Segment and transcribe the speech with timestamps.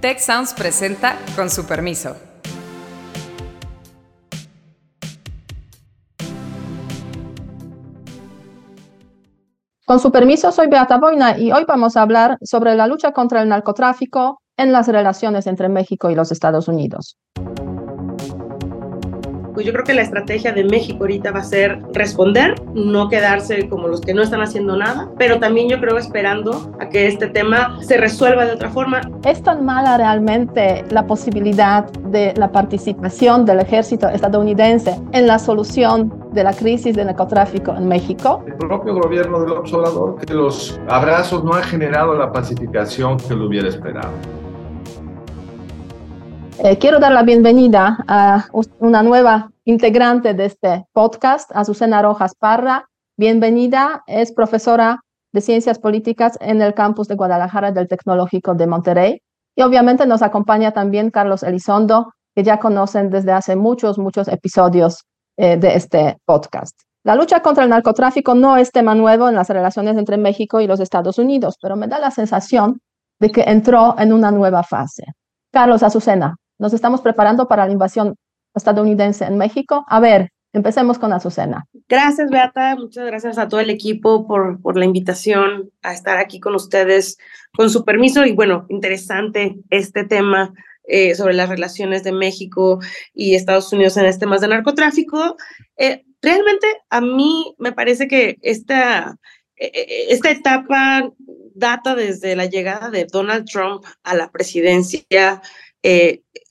[0.00, 2.14] Tech Sounds presenta con su permiso.
[9.84, 13.42] Con su permiso, soy Beata Boina y hoy vamos a hablar sobre la lucha contra
[13.42, 17.16] el narcotráfico en las relaciones entre México y los Estados Unidos
[19.58, 23.68] pues yo creo que la estrategia de México ahorita va a ser responder, no quedarse
[23.68, 27.26] como los que no están haciendo nada, pero también yo creo esperando a que este
[27.26, 29.00] tema se resuelva de otra forma.
[29.24, 36.14] ¿Es tan mala realmente la posibilidad de la participación del ejército estadounidense en la solución
[36.30, 38.44] de la crisis de narcotráfico en México?
[38.46, 43.48] El propio gobierno del observador que los abrazos no han generado la pacificación que lo
[43.48, 44.12] hubiera esperado.
[46.60, 48.46] Eh, quiero dar la bienvenida a
[48.80, 52.88] una nueva integrante de este podcast, Azucena Rojas Parra.
[53.16, 55.00] Bienvenida, es profesora
[55.32, 59.22] de Ciencias Políticas en el campus de Guadalajara del Tecnológico de Monterrey.
[59.54, 65.04] Y obviamente nos acompaña también Carlos Elizondo, que ya conocen desde hace muchos, muchos episodios
[65.36, 66.76] eh, de este podcast.
[67.04, 70.66] La lucha contra el narcotráfico no es tema nuevo en las relaciones entre México y
[70.66, 72.80] los Estados Unidos, pero me da la sensación
[73.20, 75.04] de que entró en una nueva fase.
[75.52, 78.16] Carlos Azucena, nos estamos preparando para la invasión
[78.54, 79.84] estadounidense en México.
[79.88, 81.64] A ver, empecemos con Azucena.
[81.88, 82.76] Gracias, Beata.
[82.76, 87.16] Muchas gracias a todo el equipo por, por la invitación a estar aquí con ustedes.
[87.56, 90.52] Con su permiso, y bueno, interesante este tema
[90.90, 92.80] eh, sobre las relaciones de México
[93.12, 95.36] y Estados Unidos en este temas de narcotráfico.
[95.76, 99.18] Eh, realmente a mí me parece que esta,
[99.56, 101.10] eh, esta etapa
[101.54, 105.42] data desde la llegada de Donald Trump a la presidencia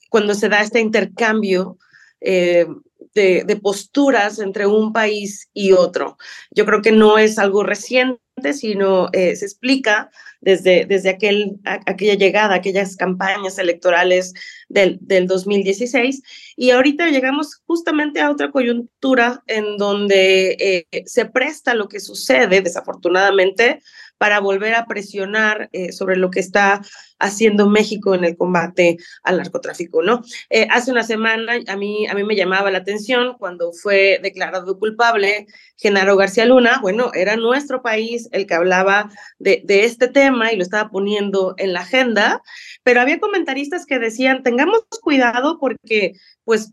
[0.08, 1.78] cuando se da este intercambio
[2.20, 2.66] eh,
[3.14, 6.16] de, posturas entre un país y otro.
[6.50, 8.20] Yo creo que no es algo reciente,
[8.52, 14.34] sino eh, se explica desde, desde aquel, aquella llegada, aquellas campañas electorales
[14.68, 16.22] del, del 2016.
[16.56, 22.60] Y ahorita llegamos justamente a otra coyuntura en donde eh, se presta lo que sucede,
[22.60, 23.80] desafortunadamente,
[24.18, 26.82] para volver a presionar eh, sobre lo que está
[27.18, 30.22] haciendo México en el combate al narcotráfico, ¿no?
[30.50, 34.78] Eh, hace una semana a mí, a mí me llamaba la atención cuando fue declarado
[34.78, 35.46] culpable
[35.76, 40.56] Genaro García Luna, bueno, era nuestro país el que hablaba de, de este tema y
[40.56, 42.42] lo estaba poniendo en la agenda,
[42.82, 46.14] pero había comentaristas que decían, tengamos cuidado porque
[46.44, 46.72] pues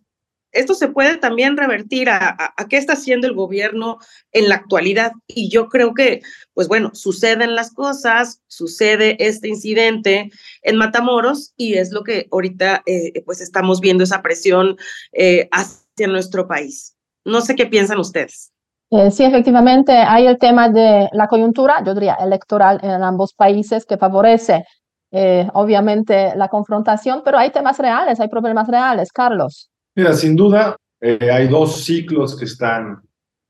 [0.56, 3.98] esto se puede también revertir a, qué está haciendo el gobierno
[4.32, 5.12] en la actualidad.
[5.28, 6.22] Y yo creo que,
[6.54, 10.32] pues bueno, suceden las cosas, sucede este incidente
[10.64, 14.78] en Matamoros y es lo que ahorita eh, pues estamos viendo esa presión
[15.12, 16.96] eh, hacia nuestro país.
[17.26, 18.52] No sé qué piensan ustedes.
[18.92, 23.86] Eh, sí, efectivamente, hay el tema de la coyuntura, yo diría, electoral en ambos países
[23.86, 24.64] que favorece
[25.54, 29.14] obviamente la confrontación, pero hay temas reales, hay problemas reales.
[29.14, 29.70] Carlos.
[29.96, 33.02] Mira, sin duda, eh, hay dos ciclos que están,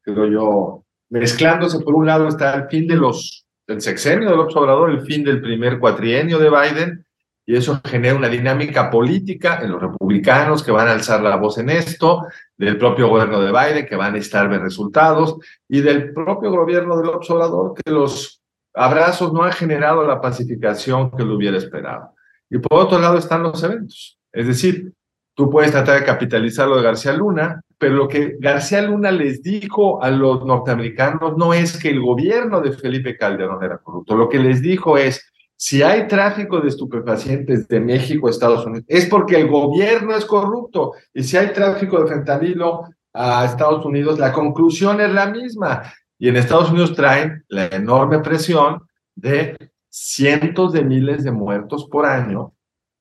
[0.03, 1.79] creo yo, mezclándose.
[1.79, 5.41] Por un lado está el fin de los, del sexenio del observador, el fin del
[5.41, 7.05] primer cuatrienio de Biden,
[7.47, 11.57] y eso genera una dinámica política en los republicanos que van a alzar la voz
[11.57, 16.13] en esto, del propio gobierno de Biden que van a estar de resultados, y del
[16.13, 18.41] propio gobierno del observador que los
[18.73, 22.13] abrazos no han generado la pacificación que lo hubiera esperado.
[22.51, 24.19] Y por otro lado están los eventos.
[24.31, 24.91] Es decir,
[25.35, 29.43] Tú puedes tratar de capitalizar lo de García Luna, pero lo que García Luna les
[29.43, 34.15] dijo a los norteamericanos no es que el gobierno de Felipe Calderón era corrupto.
[34.15, 38.85] Lo que les dijo es, si hay tráfico de estupefacientes de México a Estados Unidos,
[38.87, 40.93] es porque el gobierno es corrupto.
[41.13, 45.83] Y si hay tráfico de fentanilo a Estados Unidos, la conclusión es la misma.
[46.17, 48.83] Y en Estados Unidos traen la enorme presión
[49.15, 49.57] de
[49.89, 52.53] cientos de miles de muertos por año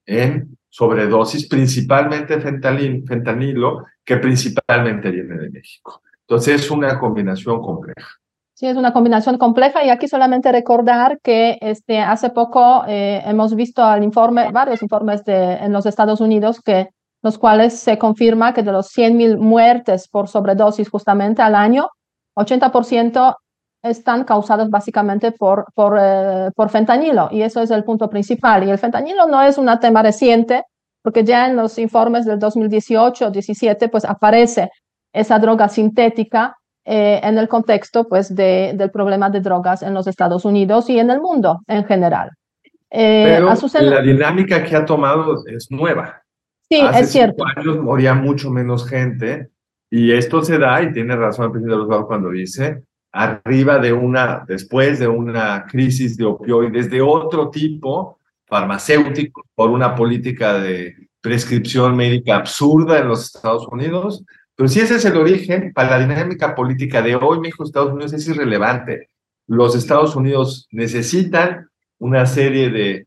[0.07, 6.03] en sobredosis, principalmente fentanilo, que principalmente viene de México.
[6.23, 8.09] Entonces es una combinación compleja.
[8.55, 13.55] Sí, es una combinación compleja y aquí solamente recordar que este, hace poco eh, hemos
[13.55, 16.89] visto el informe, varios informes de, en los Estados Unidos que
[17.23, 21.89] los cuales se confirma que de los 100.000 muertes por sobredosis justamente al año,
[22.35, 23.37] 80%
[23.85, 28.67] están causadas básicamente por, por, eh, por fentanilo y eso es el punto principal.
[28.67, 30.63] Y el fentanilo no es un tema reciente
[31.03, 34.71] porque ya en los informes del 2018-17 pues aparece
[35.13, 40.07] esa droga sintética eh, en el contexto pues de, del problema de drogas en los
[40.07, 42.31] Estados Unidos y en el mundo en general.
[42.91, 46.23] Eh, Pero la dinámica que ha tomado es nueva.
[46.71, 47.45] Sí, es cierto.
[47.45, 49.51] Hace años moría mucho menos gente
[49.91, 52.83] y esto se da, y tiene razón el presidente de los cuando dice,
[53.15, 59.95] arriba de una, después de una crisis de opioides de otro tipo, farmacéuticos, por una
[59.95, 64.25] política de prescripción médica absurda en los Estados Unidos.
[64.57, 68.27] Pero si ese es el origen, para la dinámica política de hoy, México-Estados Unidos es
[68.27, 69.09] irrelevante.
[69.47, 71.69] Los Estados Unidos necesitan
[71.99, 73.07] una serie de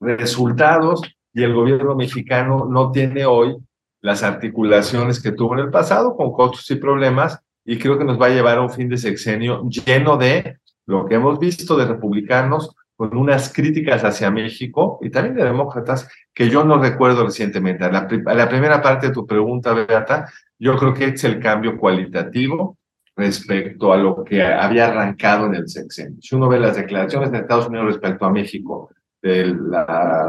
[0.00, 1.02] resultados
[1.34, 3.56] y el gobierno mexicano no tiene hoy
[4.02, 8.18] las articulaciones que tuvo en el pasado con costos y problemas y creo que nos
[8.18, 10.56] va a llevar a un fin de sexenio lleno de
[10.86, 16.08] lo que hemos visto de republicanos con unas críticas hacia México y también de demócratas
[16.32, 17.84] que yo no recuerdo recientemente.
[17.84, 21.76] A la, la primera parte de tu pregunta, Beata, yo creo que es el cambio
[21.76, 22.78] cualitativo
[23.14, 26.16] respecto a lo que había arrancado en el sexenio.
[26.22, 28.88] Si uno ve las declaraciones de Estados Unidos respecto a México,
[29.20, 29.58] del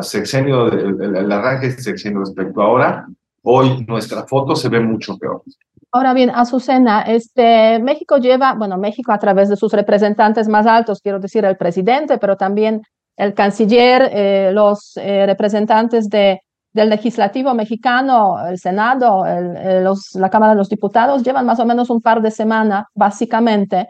[0.01, 3.07] sexenio, el arranque de sexenio respecto a ahora,
[3.43, 5.41] hoy nuestra foto se ve mucho peor.
[5.91, 11.01] Ahora bien, Azucena, este, México lleva, bueno, México a través de sus representantes más altos,
[11.01, 12.83] quiero decir el presidente, pero también
[13.17, 16.41] el canciller, eh, los eh, representantes de,
[16.73, 19.25] del legislativo mexicano, el Senado,
[19.81, 23.87] los, la Cámara de los Diputados, llevan más o menos un par de semanas, básicamente,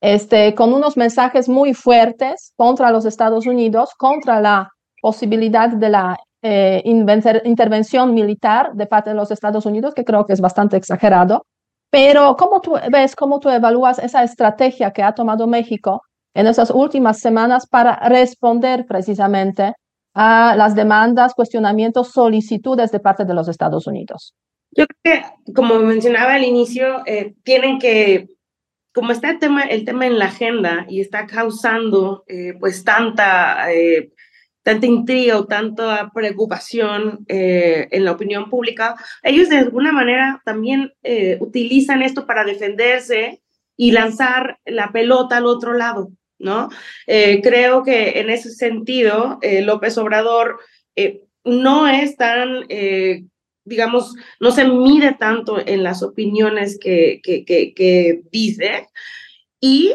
[0.00, 4.70] este, con unos mensajes muy fuertes contra los Estados Unidos, contra la
[5.02, 10.32] posibilidad de la eh, intervención militar de parte de los Estados Unidos, que creo que
[10.32, 11.46] es bastante exagerado.
[11.90, 16.02] Pero ¿cómo tú ves, cómo tú evalúas esa estrategia que ha tomado México
[16.34, 19.74] en esas últimas semanas para responder precisamente
[20.14, 24.34] a las demandas, cuestionamientos, solicitudes de parte de los Estados Unidos?
[24.74, 28.28] Yo creo que, como mencionaba al inicio, eh, tienen que,
[28.94, 33.66] como está el tema, el tema en la agenda y está causando eh, pues tanta
[34.62, 40.92] tanta intriga o tanta preocupación eh, en la opinión pública, ellos de alguna manera también
[41.02, 43.42] eh, utilizan esto para defenderse
[43.76, 46.68] y lanzar la pelota al otro lado, ¿no?
[47.06, 50.60] Eh, creo que en ese sentido, López Obrador
[51.44, 52.66] no es tan,
[53.64, 58.88] digamos, no se mide tanto en las opiniones que, que, que, que dice
[59.58, 59.94] y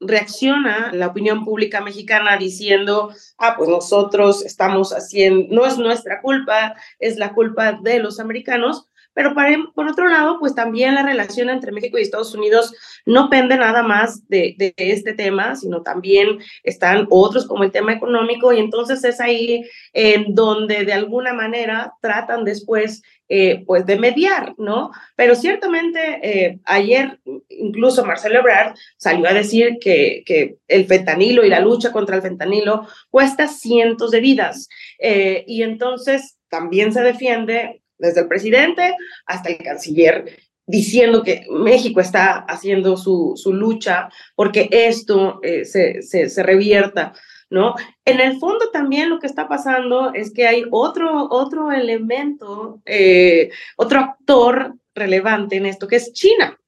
[0.00, 6.74] reacciona la opinión pública mexicana diciendo, ah, pues nosotros estamos haciendo, no es nuestra culpa,
[6.98, 9.34] es la culpa de los americanos, pero
[9.74, 12.74] por otro lado, pues también la relación entre México y Estados Unidos
[13.06, 17.94] no pende nada más de, de, este tema, sino también están otros como el tema
[17.94, 19.64] económico y entonces es ahí
[19.94, 24.90] en donde de alguna manera tratan después eh, pues de mediar, ¿no?
[25.16, 27.18] Pero ciertamente eh, ayer
[27.48, 32.22] incluso Marcelo Ebrard salió a decir que, que, el fentanilo y la lucha contra el
[32.22, 34.68] fentanilo cuesta cientos de vidas.
[34.98, 38.94] Eh, y entonces también se defiende desde el presidente
[39.26, 46.28] hasta el canciller diciendo que México está haciendo su, su lucha porque esto se, se,
[46.28, 47.12] se revierta
[47.50, 47.74] ¿no?
[48.04, 53.50] En el fondo también lo que está pasando es que hay otro, otro elemento, eh,
[53.76, 56.58] otro actor relevante en esto, que es China.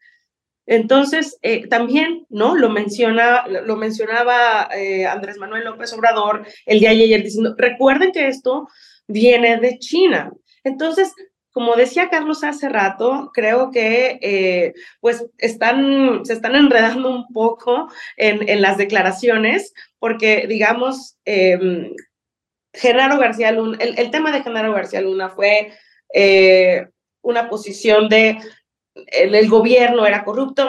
[0.66, 2.54] Entonces, eh, también, ¿no?
[2.54, 8.12] Lo, menciona, lo mencionaba eh, Andrés Manuel López Obrador el día de ayer diciendo, recuerden
[8.12, 8.68] que esto
[9.06, 10.30] viene de China.
[10.68, 11.12] Entonces,
[11.50, 18.62] como decía Carlos hace rato, creo que pues están, se están enredando un poco en,
[18.62, 21.58] las declaraciones, porque, digamos, eh,
[22.72, 25.72] Genaro García Luna, el, tema de Genaro García Luna fue
[26.14, 26.86] eh,
[27.22, 28.38] una posición de
[28.94, 30.68] el, gobierno era corrupto,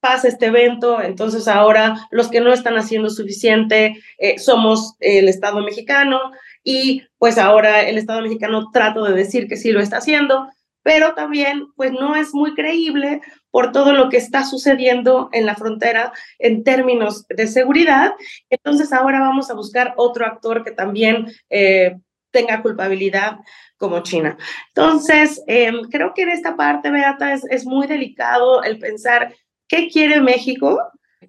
[0.00, 5.60] pasa este evento, entonces ahora los que no están haciendo suficiente eh, somos el Estado
[5.62, 6.32] mexicano
[6.66, 10.50] y pues ahora el Estado mexicano trato de decir que sí lo está haciendo,
[10.82, 13.20] pero también pues no es muy creíble
[13.52, 18.14] por todo lo que está sucediendo en la frontera en términos de seguridad.
[18.50, 21.96] Entonces ahora vamos a buscar otro actor que también eh,
[22.32, 23.38] tenga culpabilidad
[23.76, 24.36] como China.
[24.74, 29.32] Entonces, em, creo que en esta parte, Beata, es, es muy delicado el pensar
[29.68, 30.80] qué quiere México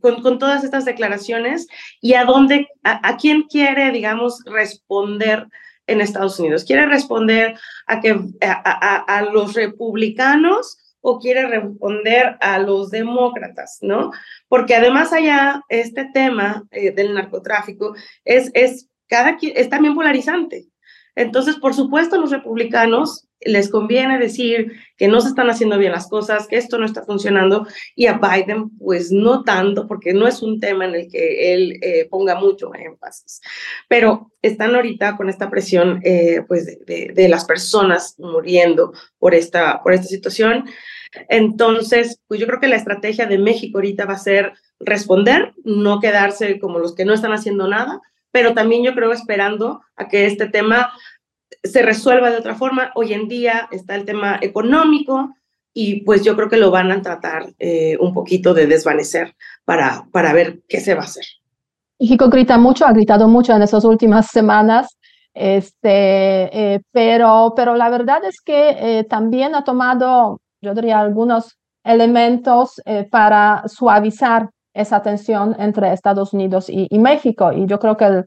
[0.01, 1.67] con, todas estas declaraciones
[2.01, 5.48] y a dónde, a, a, quién quiere, digamos, responder
[5.88, 6.65] en Estados Unidos.
[6.65, 14.12] ¿Quiere responder a, que, a, los republicanos o quiere responder a los demócratas, ¿no?
[14.50, 20.67] Porque además allá este tema eh, del narcotráfico es, es, cada, es también polarizante.
[21.15, 26.10] Entonces, por supuesto, los republicanos les conviene decir que no se están haciendo bien las
[26.10, 30.41] cosas, que esto no está funcionando, y a Biden, pues no tanto, porque no es
[30.41, 33.41] un tema en el que él eh, ponga mucho énfasis.
[33.88, 39.94] Pero están ahorita con esta presión, eh, pues, de, las personas muriendo por esta, por
[39.94, 40.65] esta situación.
[41.29, 46.00] Entonces, pues yo creo que la estrategia de México ahorita va a ser responder, no
[46.00, 48.01] quedarse como los que no están haciendo nada,
[48.32, 50.94] pero también yo creo esperando a que este tema
[51.63, 52.92] se resuelva de otra forma.
[52.96, 55.36] Hoy en día está el tema económico
[55.74, 60.08] y pues yo creo que lo van a tratar eh, un poquito de desvanecer para,
[60.12, 61.25] para ver qué se va a hacer.
[62.00, 64.98] México grita mucho, ha gritado mucho en esas últimas semanas,
[65.34, 71.58] este, eh, pero, pero la verdad es que eh, también ha tomado, yo diría, algunos
[71.84, 77.54] elementos para suavizar esa tensión entre Estados Unidos y, y México.
[77.54, 78.25] Y yo creo que el,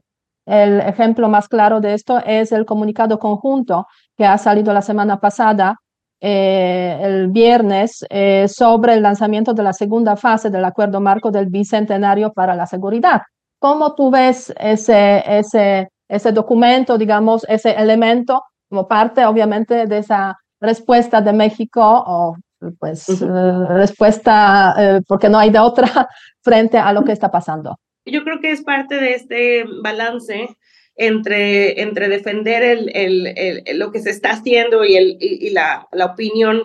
[0.51, 5.17] el ejemplo más claro de esto es el comunicado conjunto que ha salido la semana
[5.17, 5.77] pasada,
[6.19, 11.45] eh, el viernes, eh, sobre el lanzamiento de la segunda fase del acuerdo marco del
[11.45, 13.21] Bicentenario para la Seguridad.
[13.59, 20.35] ¿Cómo tú ves ese, ese, ese documento, digamos, ese elemento como parte, obviamente, de esa
[20.59, 22.35] respuesta de México o
[22.77, 23.25] pues eh,
[23.69, 25.87] respuesta, porque no hay de otra,
[26.43, 27.77] frente a lo que está pasando?
[28.05, 30.49] Yo creo que es parte de este balance
[30.95, 36.05] entre, entre defender el, el, lo que se está haciendo y, el, y, la, la,
[36.07, 36.63] opinión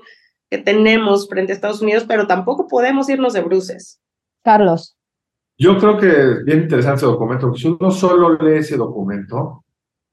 [0.50, 4.00] que tenemos frente a Estados Unidos, pero tampoco podemos irnos de bruces.
[4.43, 4.97] Carlos.
[5.59, 9.64] Yo creo que es bien interesante ese documento, si uno solo lee ese documento,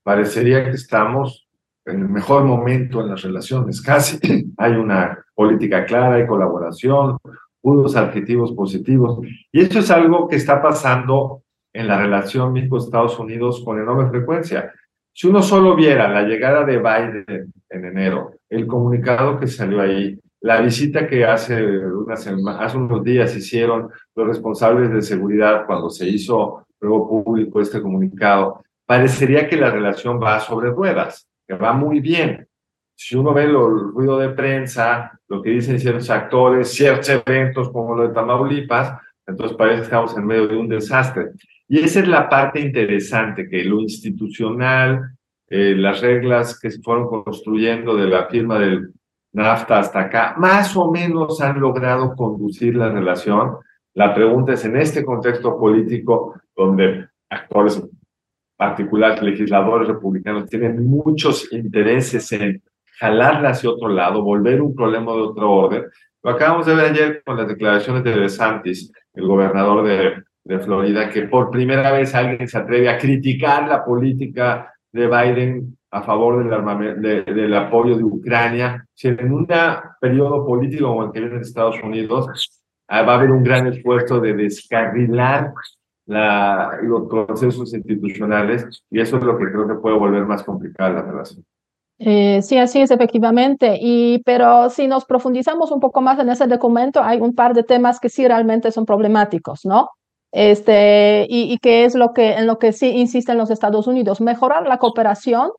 [0.02, 1.48] parecería que estamos
[1.86, 4.18] en el mejor momento en las relaciones, casi
[4.58, 7.18] hay una política clara, hay colaboración,
[7.64, 9.26] puros adjetivos positivos.
[9.52, 14.74] Y esto es algo que está pasando en la relación México-Estados Unidos con enorme frecuencia.
[15.14, 20.20] Si uno solo viera la llegada de Biden en enero, el comunicado que salió ahí,
[20.42, 21.56] la visita que hace,
[22.10, 28.62] hace unos días hicieron los responsables de seguridad cuando se hizo luego público este comunicado,
[28.86, 32.46] parecería que la relación va sobre ruedas, que va muy bien
[32.96, 37.96] si uno ve el ruido de prensa, lo que dicen ciertos actores, ciertos eventos como
[37.96, 38.94] lo de Tamaulipas,
[39.26, 41.32] entonces parece que estamos en medio de un desastre.
[41.68, 45.16] Y esa es la parte interesante, que lo institucional,
[45.50, 48.92] eh, las reglas que se fueron construyendo de la firma del
[49.34, 53.58] NAFTA hasta acá, más o menos han logrado conducir la relación.
[53.96, 57.82] La pregunta es, en este contexto político, donde actores
[58.56, 62.62] particulares, legisladores republicanos, tienen muchos intereses en
[63.00, 65.86] jalarla hacia otro lado, volver un problema de otro orden.
[66.24, 71.10] Lo acabamos de ver ayer con las declaraciones de DeSantis, el gobernador de, de Florida,
[71.10, 76.44] que por primera vez alguien se atreve a criticar la política de Biden a favor
[76.44, 78.86] del, del apoyo de Ucrania.
[78.94, 79.48] Si en un
[80.02, 83.68] periodo político como el que viene en Estados Unidos, ah, va a haber un gran
[83.68, 85.54] esfuerzo de descarrilar
[86.06, 90.94] la, los procesos institucionales y eso es lo que creo que puede volver más complicada
[90.94, 91.46] la relación.
[92.06, 93.78] Eh, sí, así es, efectivamente.
[93.80, 97.64] Y, pero si nos profundizamos un poco más en ese documento, hay un par de
[97.64, 99.90] temas que sí realmente son problemáticos, ¿no?
[100.32, 104.20] Este, y, y que es lo que, en lo que sí insisten los Estados Unidos,
[104.20, 105.52] mejorar la cooperación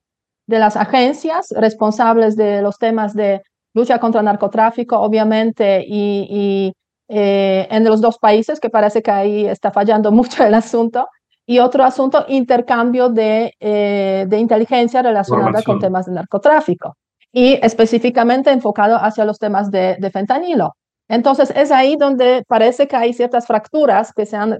[0.46, 3.40] de las agencias responsables de los temas de
[3.72, 6.72] lucha contra el narcotráfico, obviamente, y, y
[7.08, 11.06] eh, en los dos países, que parece que ahí está fallando mucho el asunto,
[11.46, 16.96] y otro asunto, intercambio de, eh, de inteligencia relacionada con temas de narcotráfico
[17.32, 20.74] y específicamente enfocado hacia los temas de, de, fentanilo.
[21.08, 24.58] Entonces, es ahí donde parece que hay ciertas fracturas que se han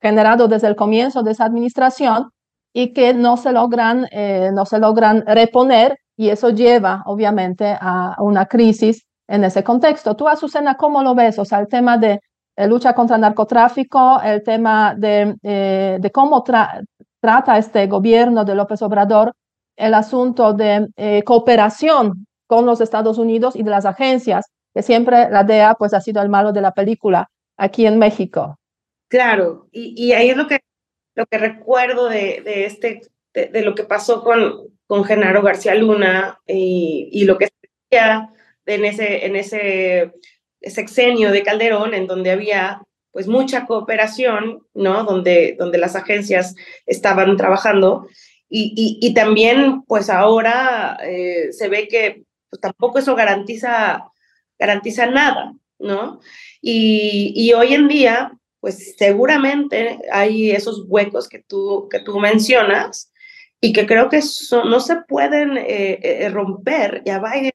[0.00, 2.30] generado desde el comienzo de esa administración
[2.72, 8.16] y que no se logran, eh, no se logran reponer y eso lleva, obviamente, a
[8.18, 10.14] una crisis en ese contexto.
[10.14, 11.38] Tú, Azucena, ¿cómo lo ves?
[11.38, 12.20] O sea, el tema de
[12.66, 18.82] lucha contra el narcotráfico, el tema de, eh, de cómo trata este gobierno de López
[18.82, 19.32] Obrador
[19.76, 25.30] el asunto de eh, cooperación con los Estados Unidos y de las agencias, que siempre
[25.30, 28.58] la DEA pues ha sido el malo de la película aquí en México.
[29.08, 30.60] Claro, y, y ahí es lo que,
[31.14, 33.02] lo que recuerdo de, de este,
[33.34, 37.48] de, lo que pasó con, con Genaro García Luna y, y lo que
[37.90, 38.30] decía
[38.66, 40.12] en ese, en ese
[40.64, 45.04] sexenio de Calderón, en donde había pues mucha cooperación, ¿no?
[45.04, 46.54] Donde, donde las agencias
[46.86, 48.06] estaban trabajando.
[48.48, 54.04] Y, y, también, pues ahora eh, se ve que pues, tampoco eso garantiza,
[54.58, 56.20] garantiza nada, ¿no?
[56.60, 63.10] Y, y, hoy en día, pues seguramente hay esos huecos que tú, que tú mencionas
[63.58, 64.20] y que creo que
[64.64, 67.02] no se pueden eh, eh, romper.
[67.06, 67.52] Ya Biden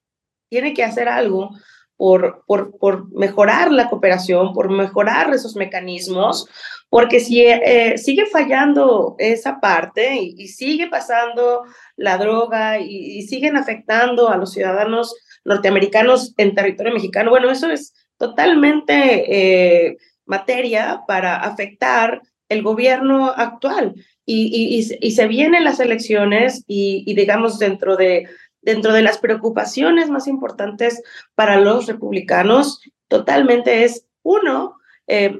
[0.50, 1.52] tiene que hacer algo
[1.98, 6.48] por, por, por, mejorar la cooperación, por mejorar esos mecanismos,
[6.89, 11.63] porque si eh, sigue fallando esa parte y, sigue pasando
[11.96, 17.94] la droga y, siguen afectando a los ciudadanos norteamericanos en territorio mexicano, bueno, eso es
[18.18, 23.96] totalmente eh, materia para afectar el gobierno actual.
[24.25, 28.27] y, y, se vienen las elecciones y, digamos dentro de,
[28.68, 31.02] dentro de las preocupaciones más importantes
[31.36, 34.76] para los republicanos, totalmente es uno,
[35.08, 35.40] eh,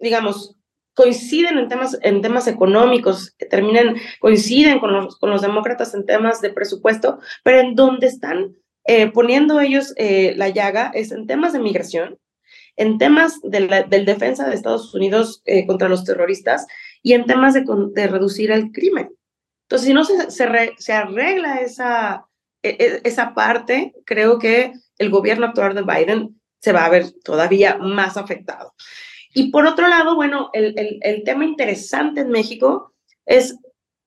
[0.00, 0.56] digamos,
[0.92, 6.40] coinciden en temas, en temas económicos, terminan, coinciden con los, con los demócratas en temas
[6.40, 11.52] de presupuesto, pero en donde están eh, poniendo ellos eh, la llaga es en temas
[11.52, 12.18] de migración,
[12.74, 16.66] en temas de la del defensa de Estados Unidos contra los terroristas
[17.02, 19.14] y en temas de, de reducir el crimen.
[19.66, 20.30] Entonces, si no se,
[20.76, 22.33] se, arregla esa, e, e,
[23.04, 28.16] esa parte, creo que el gobierno actual de Biden se va a ver todavía más
[28.16, 28.74] afectado.
[29.34, 32.94] Y por otro lado, bueno, el, el, tema interesante en México
[33.26, 33.56] es,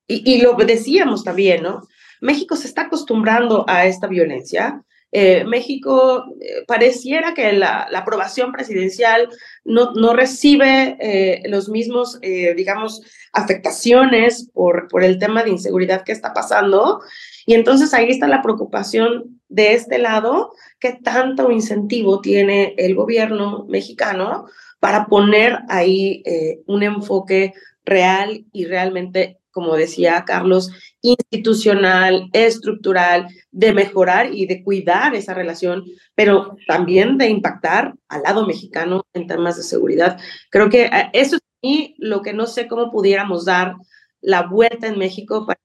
[0.08, 1.82] y, y, lo decíamos también, ¿no?
[2.22, 4.84] México se está acostumbrando a esta violencia.
[5.12, 9.30] Eh, México eh, pareciera que la, la, aprobación presidencial
[9.64, 16.12] no, no recibe eh, los mismos, digamos, afectaciones por, por el tema de inseguridad que
[16.12, 17.02] está pasando.
[17.48, 23.66] Y entonces ahí está la preocupación de este lado, qué tanto incentivo tiene el gobierno
[23.68, 24.46] mexicano
[24.80, 26.22] para poner ahí
[26.68, 27.54] un enfoque
[27.86, 30.70] real y realmente como decía Carlos,
[31.01, 38.46] institucional, estructural, de mejorar y de cuidar esa relación, pero también de impactar al lado
[38.46, 40.20] mexicano en temas de seguridad.
[40.51, 43.74] Creo que eh, eso es lo que no sé cómo pudiéramos dar
[44.22, 45.60] la vuelta en México para,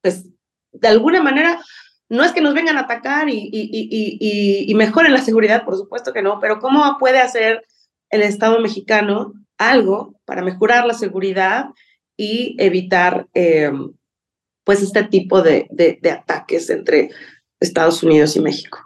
[0.00, 0.24] pues,
[0.80, 1.60] de alguna manera,
[2.08, 5.76] no es que nos vengan a atacar y, y, y, y mejoren la seguridad, por
[5.76, 7.64] supuesto que no, pero cómo puede hacer
[8.10, 11.66] el Estado mexicano algo para mejorar la seguridad
[12.16, 13.70] y evitar eh,
[14.64, 17.10] pues este tipo de, de, ataques entre
[17.60, 18.78] Estados Unidos y México.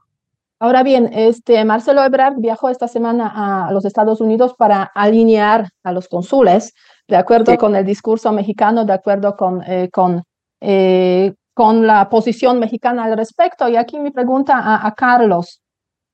[0.60, 5.92] Ahora bien, este Marcelo Ebrard viajó esta semana a los Estados Unidos para alinear a
[5.92, 6.72] los cónsules,
[7.08, 10.22] de acuerdo con el discurso mexicano, de acuerdo con, eh, con,
[10.60, 13.68] eh, con la posición mexicana al respecto.
[13.68, 15.60] Y aquí mi pregunta a, a Carlos,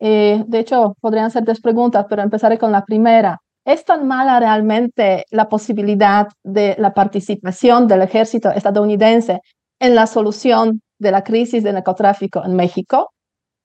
[0.00, 3.40] de hecho podrían ser tres preguntas, pero empezaré con la primera.
[3.64, 9.40] ¿Es tan mala realmente la posibilidad de la participación del ejército estadounidense
[9.78, 13.12] en la solución de la crisis de narcotráfico en México?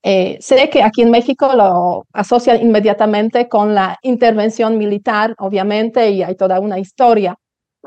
[0.02, 6.22] Eh, sé que aquí en México lo asocian inmediatamente con la intervención militar, obviamente, y
[6.22, 7.34] hay toda una historia.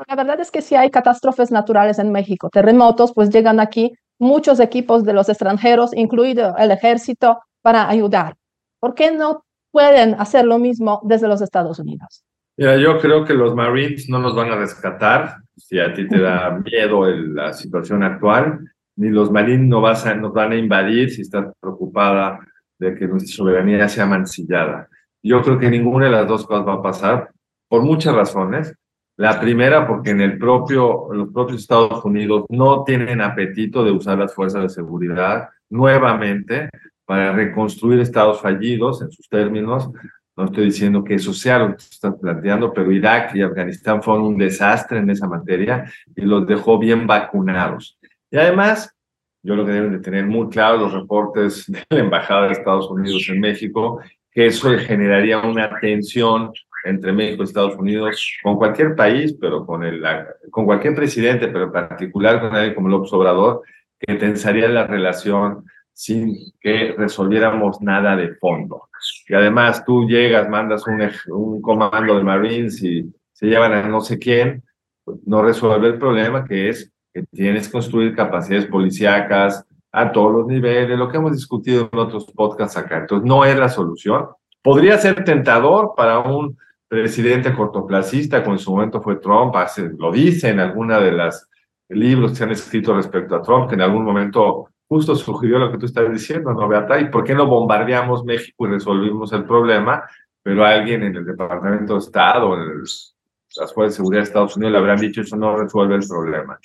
[0.06, 4.60] La verdad es que si hay catástrofes naturales en México, terremotos, pues llegan aquí muchos
[4.60, 8.36] equipos de los extranjeros, incluido el ejército, para ayudar.
[8.80, 12.24] ¿Por qué no pueden hacer lo mismo desde los Estados Unidos.
[12.56, 16.18] Mira, yo creo que los Marines no nos van a rescatar si a ti te
[16.18, 18.58] da miedo la situación actual,
[18.96, 22.40] ni los Marines no vas a, nos van a invadir si estás preocupada
[22.78, 24.88] de que nuestra soberanía sea mancillada.
[25.22, 27.30] Yo creo que ninguna de las dos cosas va a pasar
[27.68, 28.74] por muchas razones.
[29.18, 34.16] La primera, porque en el propio, los propios Estados Unidos no tienen apetito de usar
[34.16, 36.70] las fuerzas de seguridad nuevamente
[37.04, 39.90] para reconstruir estados fallidos en sus términos.
[40.36, 44.24] No estoy diciendo que eso sea lo que estás planteando, pero Irak y Afganistán fueron
[44.24, 47.98] un desastre en esa materia y los dejó bien vacunados.
[48.30, 48.96] Y además,
[49.42, 52.88] yo lo que deben de tener muy claro los reportes de la Embajada de Estados
[52.88, 54.00] Unidos en México,
[54.30, 56.52] que eso generaría una tensión
[56.84, 60.02] entre México y Estados Unidos con cualquier país, pero con, el,
[60.50, 63.62] con cualquier presidente, pero en particular con alguien como López Obrador,
[63.98, 68.88] que tensaría la relación sin que resolviéramos nada de fondo.
[69.28, 71.02] Y además tú llegas, mandas un,
[71.34, 74.62] un comando de Marines y se llevan a no sé quién,
[75.04, 80.32] pues no resuelve el problema que es que tienes que construir capacidades policíacas a todos
[80.32, 82.98] los niveles, lo que hemos discutido en otros podcasts acá.
[82.98, 84.26] Entonces no es la solución.
[84.62, 89.54] Podría ser tentador para un presidente cortoplacista, como en su momento fue Trump,
[89.98, 91.48] lo dice en alguna de las
[91.90, 95.70] libros que se han escrito respecto a Trump, que en algún momento justo sugirió lo
[95.70, 96.98] que tú estás diciendo, ¿no, Beata?
[96.98, 100.02] ¿Y por qué no bombardeamos México y resolvimos el problema?
[100.42, 104.72] Pero alguien en el Departamento de Estado, en las Fuerzas de Seguridad de Estados Unidos
[104.72, 106.58] le habrán dicho eso no resuelve el problema.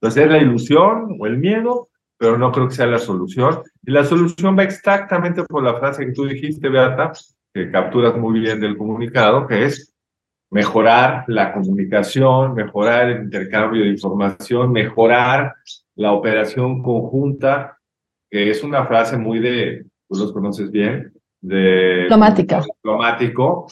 [0.00, 3.60] Entonces es la ilusión o el miedo, pero no creo que sea la solución.
[3.82, 7.12] Y la solución va exactamente por la frase que tú dijiste, Beata,
[7.56, 9.90] que capturas muy bien del comunicado, que es
[10.50, 15.54] mejorar la comunicación, mejorar el intercambio de información, mejorar
[15.94, 17.78] la operación conjunta,
[18.30, 22.02] que es una frase muy de, tú los conoces bien, de...
[22.02, 22.60] Diplomática.
[22.60, 23.66] Diplomático,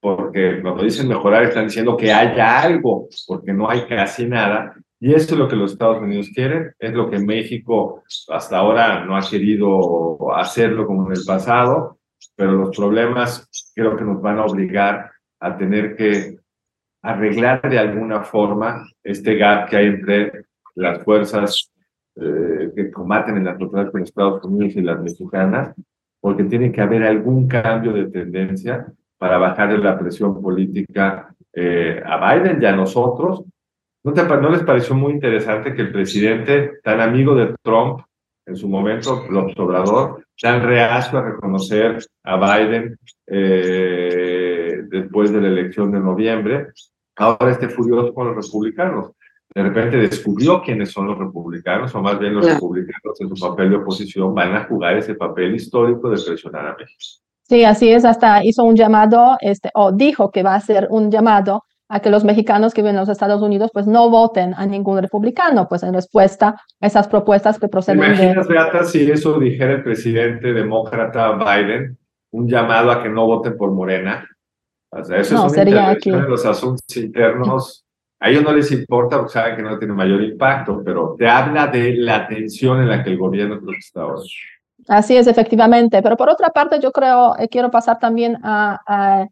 [0.00, 4.74] porque cuando dicen mejorar están diciendo que haya algo, porque no hay casi nada.
[4.98, 9.04] Y esto es lo que los Estados Unidos quieren, es lo que México hasta ahora
[9.04, 11.98] no ha querido hacerlo como en el pasado,
[12.36, 16.38] pero los problemas creo que nos van a obligar a tener que
[17.02, 21.72] arreglar de alguna forma este gap que hay entre las fuerzas
[22.16, 25.74] eh, que combaten el narcotráfico en Estados Unidos y las mexicanas,
[26.20, 28.86] porque tiene que haber algún cambio de tendencia
[29.18, 33.44] para bajar la presión política eh, a Biden y a nosotros.
[34.02, 38.00] ¿No, ¿No les pareció muy interesante que el presidente, tan amigo de Trump
[38.46, 45.48] en su momento, López Obrador, tan reacio a reconocer a Biden eh, después de la
[45.48, 46.68] elección de noviembre,
[47.16, 49.12] ahora esté furioso con los republicanos?
[49.56, 53.70] de repente descubrió quiénes son los republicanos, o más bien los republicanos en su papel
[53.70, 57.22] de oposición van a jugar ese papel histórico de presionar a México.
[57.48, 61.10] Sí, así es, hasta hizo un llamado, este, o dijo que va a hacer un
[61.10, 64.66] llamado a que los mexicanos que viven en los Estados Unidos pues no voten a
[64.66, 68.54] ningún republicano, pues en respuesta a esas propuestas que proceden ¿Imaginas, de...
[68.54, 71.96] Beata, si eso dijera el presidente demócrata Biden,
[72.32, 74.28] un llamado a que no voten por Morena?
[74.90, 76.10] O sea, eso no, es sería aquí.
[76.10, 77.84] de los asuntos internos.
[78.18, 81.66] A ellos no les importa porque saben que no tiene mayor impacto, pero te habla
[81.66, 84.22] de la tensión en la que el gobierno está ahora.
[84.88, 86.02] Así es, efectivamente.
[86.02, 89.26] Pero por otra parte, yo creo, eh, quiero pasar también a, a,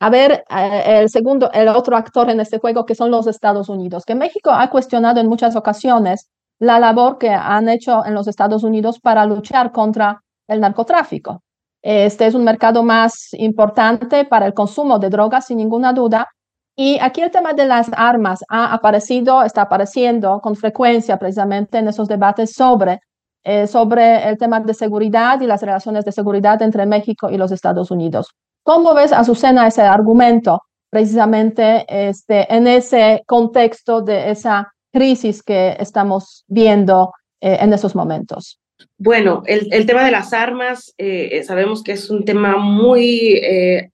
[0.00, 3.68] a ver eh, el segundo, el otro actor en este juego, que son los Estados
[3.68, 6.28] Unidos, que México ha cuestionado en muchas ocasiones
[6.60, 11.42] la labor que han hecho en los Estados Unidos para luchar contra el narcotráfico.
[11.82, 16.28] Este es un mercado más importante para el consumo de drogas, sin ninguna duda.
[16.76, 21.88] Y aquí el tema de las armas ha aparecido, está apareciendo con frecuencia precisamente en
[21.88, 23.00] esos debates sobre
[23.44, 27.50] eh, sobre el tema de seguridad y las relaciones de seguridad entre México y los
[27.50, 28.34] Estados Unidos.
[28.68, 36.44] ¿Cómo ves, Azucena, ese argumento precisamente este, en ese contexto de esa crisis que estamos
[36.48, 38.60] viendo eh, en esos momentos?
[38.98, 43.90] Bueno, el, tema de las armas, eh, sabemos que es un tema muy eh,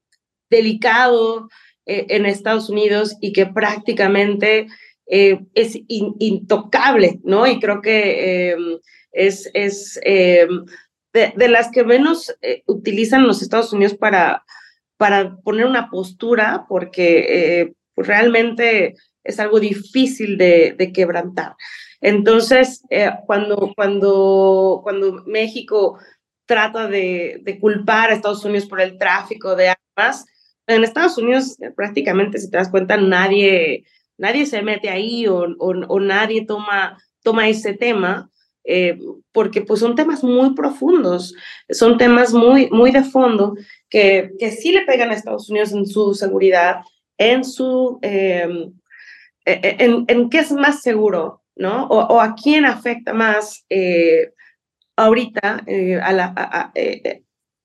[0.51, 1.49] delicado
[1.87, 4.67] eh, en Estados Unidos y que prácticamente
[5.07, 7.47] es in, intocable, ¿no?
[7.47, 8.81] Y creo que em,
[9.13, 10.49] es, es eh,
[11.13, 14.43] de, de, las que menos eh, utilizan los Estados Unidos para,
[14.97, 21.55] para poner una postura, porque eh, pues realmente es algo difícil de, quebrantar.
[22.01, 25.99] Entonces, eh, cuando, cuando, cuando México
[26.47, 30.27] trata de, culpar a Estados Unidos por el tráfico de armas,
[30.67, 33.85] en Estados Unidos prácticamente, si te das cuenta, nadie,
[34.19, 38.31] nadie se mete ahí o, o, o nadie toma, toma ese tema
[38.65, 38.99] eh,
[39.33, 41.35] porque pues son temas muy profundos,
[41.71, 43.57] son temas muy, muy de fondo
[43.89, 46.81] que, que sí le pegan a Estados Unidos en su seguridad,
[47.19, 48.49] en su, eh,
[49.45, 51.87] en, en, qué es más seguro, ¿no?
[51.87, 54.33] O, o a quién afecta más eh,
[54.97, 57.23] ahorita eh, a la, a, a, eh,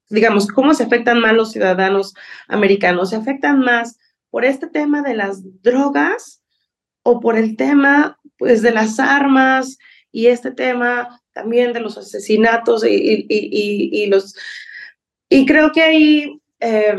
[0.09, 2.13] digamos, cómo se afectan más los ciudadanos
[2.47, 3.97] americanos, se afectan más
[4.29, 6.41] por este tema de las drogas
[7.03, 9.77] o por el tema, pues, de las armas,
[10.11, 14.35] y este tema también de los asesinatos y, y, y, los...
[15.29, 16.97] Y creo que ahí, eh,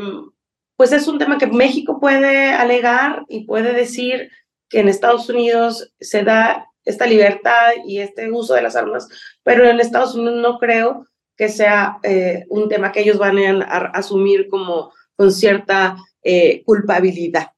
[0.76, 4.30] pues es un tema que México puede alegar y puede decir
[4.68, 9.08] que en Estados Unidos se da esta libertad y este uso de las armas,
[9.42, 13.90] pero en Estados Unidos no creo que sea eh, un tema que ellos van a,
[13.94, 17.52] asumir como con cierta eh, culpabilidad,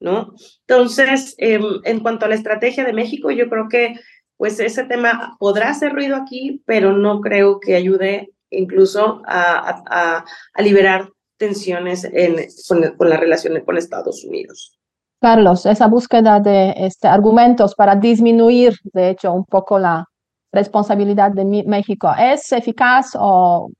[0.00, 0.34] ¿no?
[0.66, 3.94] Entonces, eh, en cuanto a la estrategia de México, yo creo que
[4.38, 10.24] pues ese tema podrá hacer ruido aquí, pero no creo que ayude incluso a, a,
[10.54, 12.36] a liberar tensiones en,
[12.68, 14.78] con, con las relaciones con Estados Unidos.
[15.20, 20.06] Carlos, esa búsqueda de este, argumentos para disminuir, de hecho, un poco la
[20.52, 23.70] responsabilidad de México, ¿es eficaz o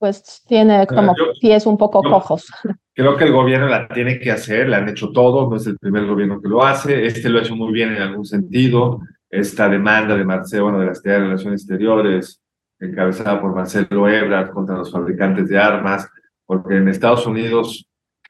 [0.00, 2.46] pues tiene como yo, pies un poco yo, cojos?
[2.94, 5.78] Creo que el gobierno la tiene que hacer, la han hecho todos, no es el
[5.78, 9.00] primer gobierno que lo hace, este lo ha hecho muy bien en algún sentido,
[9.30, 12.42] esta demanda de Marcelo, bueno, de la Secretaría de Relaciones Exteriores,
[12.80, 16.08] encabezada por Marcelo Ebrard contra los fabricantes de armas,
[16.46, 17.86] porque en Estados Unidos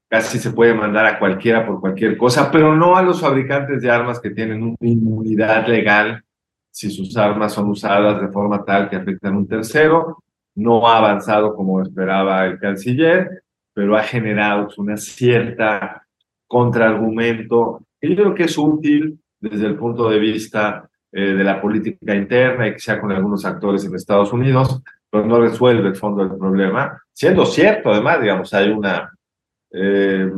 [0.09, 3.91] casi se puede mandar a cualquiera por cualquier cosa, pero no a los fabricantes de
[3.91, 6.25] armas que tienen una inmunidad legal
[6.71, 10.23] si sus armas son usadas de forma tal que afectan a un tercero.
[10.55, 13.43] No ha avanzado como esperaba el canciller,
[13.75, 16.07] pero ha generado una cierta
[16.47, 21.61] contraargumento que yo creo que es útil desde el punto de vista eh, de la
[21.61, 26.23] política interna y sea con algunos actores en Estados Unidos, pero no resuelve el fondo
[26.23, 29.11] del problema, siendo cierto, además, digamos, hay una
[29.71, 30.31] eh,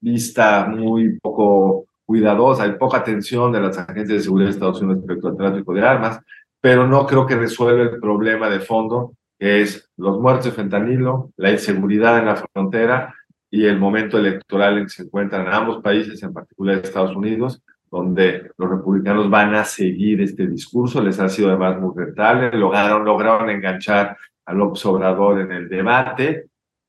[0.00, 5.04] vista muy poco cuidadosa, hay poca atención de las agencias de seguridad de Estados Unidos
[5.06, 6.20] respecto al tráfico de armas,
[6.60, 11.30] pero no creo que resuelva el problema de fondo, que es los muertos de fentanilo,
[11.36, 13.14] la inseguridad en la frontera
[13.50, 18.50] y el momento electoral en que se encuentran ambos países, en particular Estados Unidos, donde
[18.56, 23.50] los republicanos van a seguir este discurso, les ha sido además muy rentable, lograron, lograron
[23.50, 26.46] enganchar a López Obrador en el debate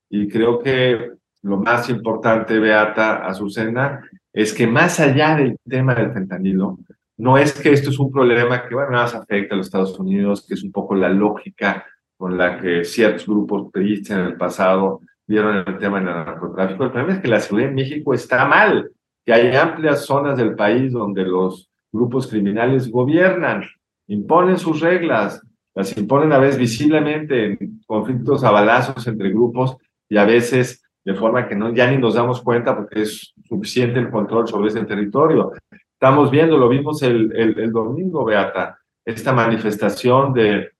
[0.09, 1.11] y creo que
[1.43, 4.01] lo más importante, Beata Azucena,
[4.33, 6.79] es que más allá del tema del fentanilo,
[7.17, 9.97] no es que esto es un problema que, bueno, nada más afecta a los Estados
[9.99, 11.85] Unidos, que es un poco la lógica
[12.17, 16.83] con la que ciertos grupos periodistas en el pasado vieron el tema del narcotráfico.
[16.83, 18.91] El problema es que la seguridad en México está mal,
[19.29, 23.63] que hay amplias zonas del país donde los grupos criminales gobiernan,
[24.07, 25.39] imponen sus reglas,
[25.75, 29.77] las imponen a veces visiblemente en conflictos a balazos entre grupos
[30.09, 33.99] y a veces de forma que no, ya ni nos damos cuenta porque es suficiente
[33.99, 35.51] el control sobre ese territorio.
[35.93, 40.71] Estamos viendo, lo vimos el, el, el domingo, Beata, esta manifestación de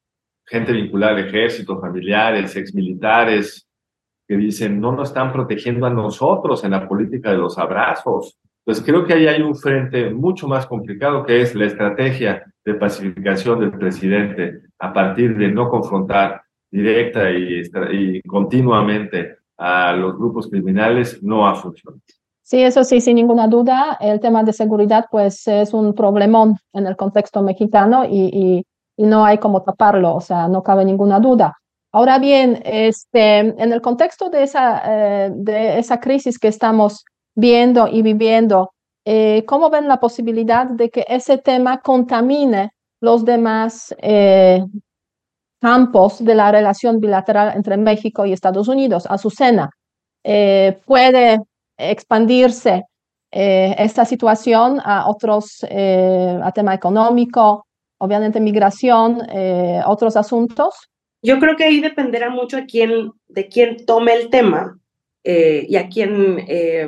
[0.48, 3.69] gente vinculada al ejército, familiares, exmilitares,
[4.30, 8.38] que dicen, no nos están protegiendo a nosotros en la política de los abrazos.
[8.64, 12.76] Pues creo que ahí hay un frente mucho más complicado que es la estrategia de
[12.76, 21.24] pacificación del presidente a partir de no confrontar directa y, continuamente a los grupos criminales
[21.24, 22.00] no ha funcionado.
[22.44, 26.86] Sí, eso sí, sin ninguna duda, el tema de seguridad pues es un problemón en
[26.86, 28.64] el contexto mexicano y
[28.96, 31.59] no hay como taparlo, o sea, no cabe ninguna duda.
[31.92, 37.04] Ahora bien, este, en el contexto de esa, eh, de esa crisis que estamos
[37.36, 38.74] viendo y viviendo,
[39.06, 42.72] eh, ¿cómo ven la posibilidad de que ese tema contamine
[43.02, 44.64] los demás eh,
[45.60, 49.08] campos de la relación bilateral entre México y Estados Unidos?
[49.10, 49.72] Azucena,
[50.86, 51.40] ¿puede
[51.76, 52.84] expandirse
[53.32, 57.66] esta situación a otros, a tema económico,
[57.98, 59.22] obviamente migración,
[59.86, 60.90] otros asuntos?
[61.22, 64.80] Yo creo que ahí dependerá mucho a quién, de quién tome el tema
[65.24, 66.88] eh, y a quién, eh,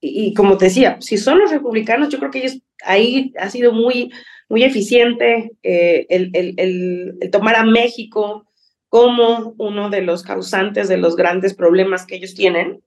[0.00, 3.72] y, como te decía, si son los republicanos, yo creo que ellos, ahí ha sido
[3.72, 4.12] muy,
[4.48, 8.44] muy eficiente eh, el, el, el, tomar a México
[8.88, 12.82] como uno de los causantes de los grandes problemas que ellos tienen.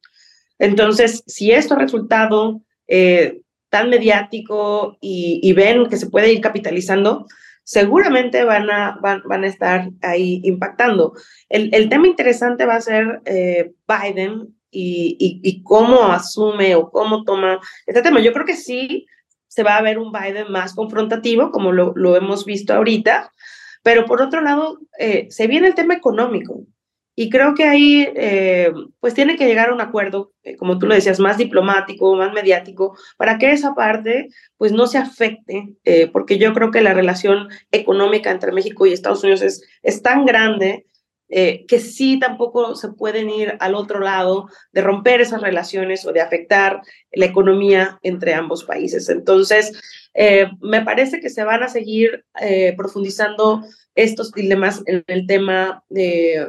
[0.60, 2.62] Entonces, si esto ha resultado
[3.70, 7.28] tan mediático y, y ven que se puede ir capitalizando,
[7.68, 11.14] seguramente van a, van, van a estar ahí impactando.
[11.50, 17.26] El, el tema interesante va a ser eh, Biden y, y, cómo asume o cómo
[17.26, 18.22] toma este tema.
[18.22, 19.06] Yo creo que sí
[19.50, 23.34] se va a ver un Biden más confrontativo, como lo, lo hemos visto ahorita,
[23.84, 26.62] pero por otro lado, eh, se viene el tema económico.
[27.20, 30.86] Y creo que ahí, eh, pues tiene que llegar a un acuerdo, eh, como tú
[30.86, 36.12] lo decías, más diplomático, más mediático, para que esa parte, pues no se afecte, eh,
[36.14, 40.26] porque yo creo que la relación económica entre México y Estados Unidos es, es tan
[40.28, 40.86] grande
[41.30, 46.22] que sí tampoco se pueden ir al otro lado de romper esas relaciones o de
[46.22, 49.10] afectar la economía entre ambos países.
[49.10, 49.78] Entonces,
[50.62, 52.24] me parece que se van a seguir
[52.78, 53.62] profundizando
[53.94, 56.48] estos dilemas en el tema de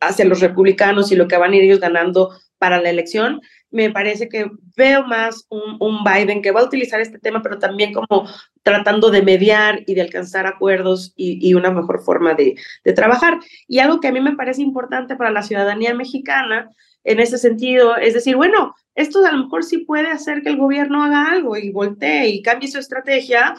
[0.00, 3.90] hacia los republicanos y lo que van a ir ellos ganando para la elección, me
[3.90, 7.92] parece que veo más un, un, Biden que va a utilizar este tema, pero también
[7.92, 8.28] como
[8.62, 12.54] tratando de mediar y de alcanzar acuerdos y, y, una mejor forma de,
[12.84, 13.40] de trabajar.
[13.66, 16.70] Y algo que a mí me parece importante para la ciudadanía mexicana
[17.04, 20.58] en ese sentido es decir, bueno, esto a lo mejor sí puede hacer que el
[20.58, 23.54] gobierno haga algo y voltee y cambie su estrategia,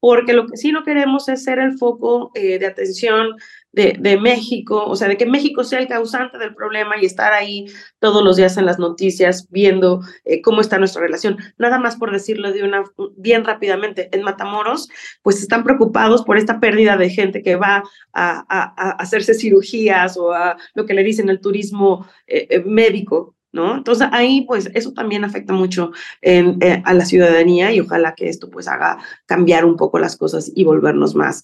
[0.00, 3.36] porque lo que sí no queremos es ser el foco eh, de atención
[3.72, 7.32] de, de, México, o sea, de que México sea el causante del problema y estar
[7.32, 7.66] ahí
[7.98, 11.36] todos los días en las noticias viendo eh, cómo está nuestra relación.
[11.58, 12.84] Nada más por decirlo de una
[13.16, 14.88] bien rápidamente, en Matamoros,
[15.22, 20.32] pues están preocupados por esta pérdida de gente que va a, a, hacerse cirugías o
[20.32, 23.76] a lo que le dicen el turismo eh, eh médico, ¿no?
[23.76, 25.92] Entonces ahí pues eso también afecta mucho
[26.84, 30.64] a la ciudadanía y ojalá que esto pues haga cambiar un poco las cosas y
[30.64, 31.42] volvernos más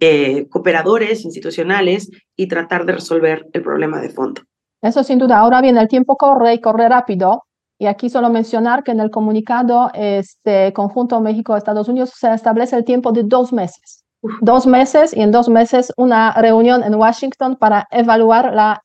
[0.00, 4.42] eh, cooperadores institucionales y tratar de resolver el problema de fondo.
[4.82, 5.38] Eso sin duda.
[5.38, 7.44] Ahora bien, el tiempo corre y corre rápido.
[7.78, 12.84] Y aquí solo mencionar que en el comunicado este conjunto México-Estados Unidos se establece el
[12.84, 14.04] tiempo de dos meses.
[14.22, 14.32] Uf.
[14.42, 18.82] Dos meses y en dos meses una reunión en Washington para evaluar la,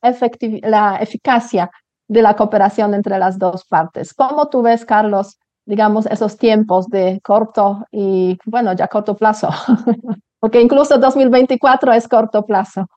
[0.62, 1.70] la eficacia
[2.08, 4.14] de la cooperación entre las dos partes.
[4.14, 9.50] ¿Cómo tú ves, Carlos, digamos, esos tiempos de corto y, bueno, ya corto plazo?
[10.40, 12.88] porque incluso 2024 es corto plazo.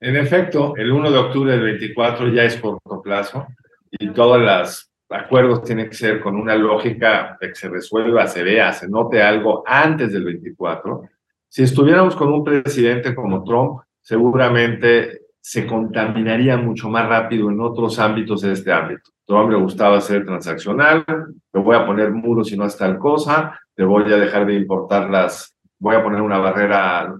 [0.00, 3.46] En efecto, el 1 de octubre del 24 ya es corto plazo
[3.90, 8.42] y todos los acuerdos tienen que ser con una lógica de que se resuelva, se
[8.42, 11.02] vea, se note algo antes del 24.
[11.48, 17.98] Si estuviéramos con un presidente como Trump, seguramente se contaminaría mucho más rápido en otros
[17.98, 19.12] ámbitos de este ámbito.
[19.26, 23.58] Hombre le gustaba ser transaccional, te voy a poner muros si no es tal cosa,
[23.74, 25.51] te voy a dejar de importar las,
[25.82, 27.12] voy a poner una barrera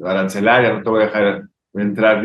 [0.00, 1.42] arancelaria, no te voy a dejar
[1.74, 2.22] entrar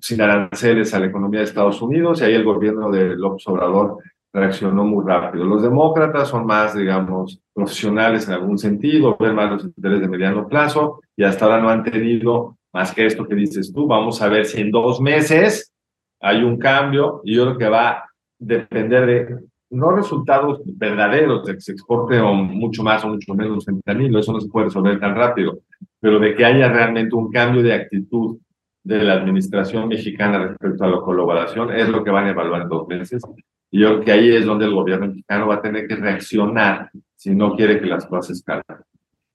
[0.00, 3.98] sin aranceles a la economía de Estados Unidos y ahí el gobierno de López Obrador
[4.32, 5.44] reaccionó muy rápido.
[5.44, 10.48] Los demócratas son más, digamos, profesionales en algún sentido, ven más los intereses de mediano
[10.48, 13.86] plazo y hasta ahora no han tenido más que esto que dices tú.
[13.86, 15.72] Vamos a ver si en dos meses
[16.20, 18.04] hay un cambio y yo creo que va a
[18.36, 19.38] depender de
[19.70, 24.32] no resultados verdaderos de que se exporte o mucho más o mucho menos fentanilo, eso
[24.32, 25.60] no se puede resolver tan rápido,
[26.00, 28.38] pero de que haya realmente un cambio de actitud
[28.82, 32.68] de la administración mexicana respecto a la colaboración es lo que van a evaluar en
[32.68, 33.22] dos meses.
[33.70, 36.90] Y yo creo que ahí es donde el gobierno mexicano va a tener que reaccionar
[37.14, 38.64] si no quiere que las cosas escalen.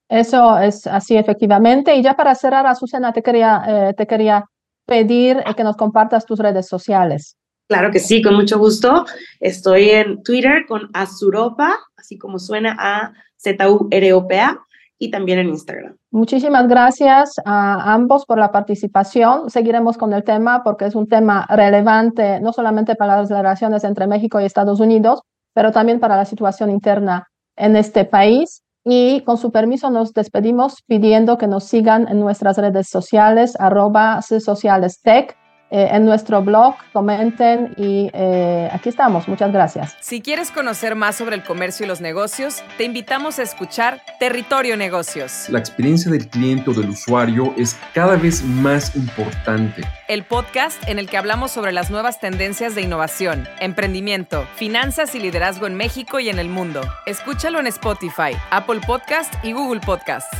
[0.08, 1.96] Eso es así, efectivamente.
[1.96, 4.44] Y ya para cerrar, Azucena, te quería, eh, te quería
[4.84, 7.36] pedir que nos compartas tus redes sociales.
[7.68, 9.04] Claro que sí, con mucho gusto.
[9.40, 14.66] Estoy en Twitter con Azuropa, así como suena a Z-U-R-O-P-A,
[14.98, 15.96] y también en Instagram.
[16.10, 19.50] Muchísimas gracias a ambos por la participación.
[19.50, 24.06] Seguiremos con el tema porque es un tema relevante no solamente para las relaciones entre
[24.06, 25.20] México y Estados Unidos,
[25.52, 28.62] pero también para la situación interna en este país.
[28.84, 34.22] Y con su permiso nos despedimos pidiendo que nos sigan en nuestras redes sociales, arroba
[34.22, 35.36] socialestech
[35.70, 39.26] eh, en nuestro blog, comenten y eh, aquí estamos.
[39.26, 39.96] Muchas gracias.
[40.00, 44.76] Si quieres conocer más sobre el comercio y los negocios, te invitamos a escuchar Territorio
[44.76, 45.48] Negocios.
[45.48, 49.82] La experiencia del cliente o del usuario es cada vez más importante.
[50.08, 55.18] El podcast en el que hablamos sobre las nuevas tendencias de innovación, emprendimiento, finanzas y
[55.18, 56.80] liderazgo en México y en el mundo.
[57.06, 60.32] Escúchalo en Spotify, Apple Podcast y Google Podcast.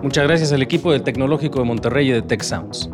[0.00, 2.90] Muchas gracias al equipo del Tecnológico de Monterrey y de Tech Sounds.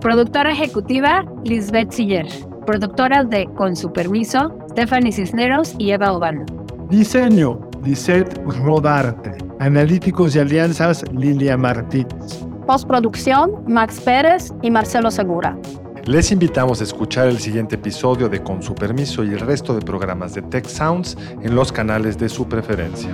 [0.00, 2.26] Productora ejecutiva, Lisbeth Siller.
[2.64, 6.46] Productoras de Con su permiso, Stephanie Cisneros y Eva Obano.
[6.88, 9.36] Diseño, Lisette Rodarte.
[9.58, 12.46] Analíticos y alianzas, Lilia Martínez.
[12.66, 15.58] Postproducción, Max Pérez y Marcelo Segura.
[16.06, 19.82] Les invitamos a escuchar el siguiente episodio de Con su permiso y el resto de
[19.82, 23.10] programas de Tech Sounds en los canales de su preferencia.